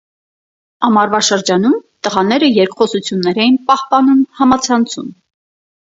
Ամառվա 0.89 1.19
շրջանում 1.27 1.75
տղաները 2.09 2.51
երկխոսություններ 2.55 3.45
էին 3.47 3.63
պահպանում 3.71 4.29
համացանցում։ 4.45 5.19